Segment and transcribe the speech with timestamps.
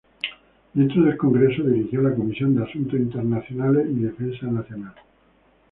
[0.73, 4.95] Dentro del Congreso dirigió la comisión de asuntos internacionales y defensa nacional.